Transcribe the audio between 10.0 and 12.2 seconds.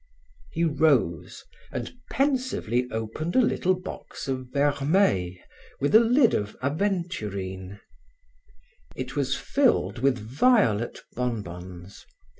violet bonbons.